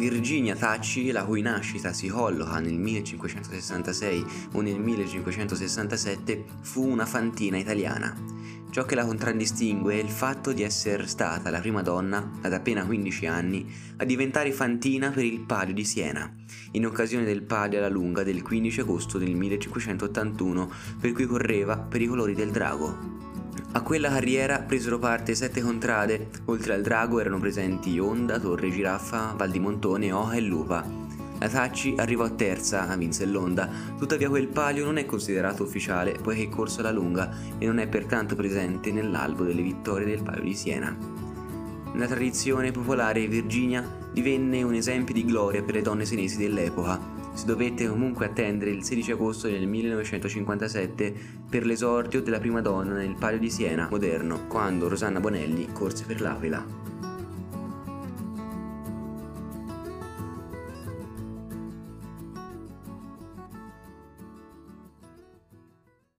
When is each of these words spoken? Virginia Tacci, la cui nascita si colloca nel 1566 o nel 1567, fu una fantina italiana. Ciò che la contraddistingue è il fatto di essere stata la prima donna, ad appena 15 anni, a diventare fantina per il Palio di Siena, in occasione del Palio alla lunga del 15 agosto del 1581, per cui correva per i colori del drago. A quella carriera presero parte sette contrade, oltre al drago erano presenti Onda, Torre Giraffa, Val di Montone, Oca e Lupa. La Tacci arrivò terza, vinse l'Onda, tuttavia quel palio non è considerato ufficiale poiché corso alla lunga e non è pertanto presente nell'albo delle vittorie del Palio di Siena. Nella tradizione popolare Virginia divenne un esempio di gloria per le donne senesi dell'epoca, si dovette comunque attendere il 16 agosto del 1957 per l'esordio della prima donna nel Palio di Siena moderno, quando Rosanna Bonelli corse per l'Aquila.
Virginia 0.00 0.56
Tacci, 0.56 1.10
la 1.10 1.24
cui 1.24 1.42
nascita 1.42 1.92
si 1.92 2.08
colloca 2.08 2.58
nel 2.58 2.78
1566 2.78 4.24
o 4.52 4.62
nel 4.62 4.80
1567, 4.80 6.44
fu 6.62 6.88
una 6.88 7.04
fantina 7.04 7.58
italiana. 7.58 8.16
Ciò 8.70 8.86
che 8.86 8.94
la 8.94 9.04
contraddistingue 9.04 9.94
è 9.94 10.02
il 10.02 10.08
fatto 10.08 10.52
di 10.52 10.62
essere 10.62 11.06
stata 11.06 11.50
la 11.50 11.60
prima 11.60 11.82
donna, 11.82 12.38
ad 12.40 12.54
appena 12.54 12.86
15 12.86 13.26
anni, 13.26 13.70
a 13.98 14.04
diventare 14.04 14.52
fantina 14.52 15.10
per 15.10 15.24
il 15.24 15.40
Palio 15.40 15.74
di 15.74 15.84
Siena, 15.84 16.34
in 16.70 16.86
occasione 16.86 17.26
del 17.26 17.42
Palio 17.42 17.76
alla 17.76 17.90
lunga 17.90 18.22
del 18.22 18.40
15 18.40 18.80
agosto 18.80 19.18
del 19.18 19.34
1581, 19.34 20.72
per 20.98 21.12
cui 21.12 21.26
correva 21.26 21.76
per 21.76 22.00
i 22.00 22.06
colori 22.06 22.32
del 22.32 22.52
drago. 22.52 23.29
A 23.72 23.82
quella 23.82 24.08
carriera 24.08 24.58
presero 24.58 24.98
parte 24.98 25.36
sette 25.36 25.60
contrade, 25.60 26.28
oltre 26.46 26.74
al 26.74 26.82
drago 26.82 27.20
erano 27.20 27.38
presenti 27.38 28.00
Onda, 28.00 28.40
Torre 28.40 28.68
Giraffa, 28.68 29.32
Val 29.36 29.48
di 29.48 29.60
Montone, 29.60 30.10
Oca 30.10 30.34
e 30.34 30.40
Lupa. 30.40 30.84
La 31.38 31.48
Tacci 31.48 31.94
arrivò 31.96 32.28
terza, 32.34 32.84
vinse 32.96 33.26
l'Onda, 33.26 33.70
tuttavia 33.96 34.28
quel 34.28 34.48
palio 34.48 34.84
non 34.84 34.96
è 34.96 35.06
considerato 35.06 35.62
ufficiale 35.62 36.18
poiché 36.20 36.48
corso 36.48 36.80
alla 36.80 36.90
lunga 36.90 37.30
e 37.58 37.64
non 37.64 37.78
è 37.78 37.86
pertanto 37.86 38.34
presente 38.34 38.90
nell'albo 38.90 39.44
delle 39.44 39.62
vittorie 39.62 40.04
del 40.04 40.22
Palio 40.24 40.42
di 40.42 40.54
Siena. 40.54 40.94
Nella 41.92 42.06
tradizione 42.06 42.72
popolare 42.72 43.28
Virginia 43.28 43.99
divenne 44.12 44.62
un 44.62 44.74
esempio 44.74 45.14
di 45.14 45.24
gloria 45.24 45.62
per 45.62 45.74
le 45.74 45.82
donne 45.82 46.04
senesi 46.04 46.36
dell'epoca, 46.36 46.98
si 47.32 47.46
dovette 47.46 47.88
comunque 47.88 48.26
attendere 48.26 48.70
il 48.70 48.82
16 48.82 49.12
agosto 49.12 49.48
del 49.48 49.66
1957 49.66 51.14
per 51.48 51.64
l'esordio 51.64 52.22
della 52.22 52.40
prima 52.40 52.60
donna 52.60 52.94
nel 52.94 53.14
Palio 53.18 53.38
di 53.38 53.50
Siena 53.50 53.88
moderno, 53.90 54.46
quando 54.48 54.88
Rosanna 54.88 55.20
Bonelli 55.20 55.68
corse 55.72 56.04
per 56.04 56.20
l'Aquila. 56.20 57.09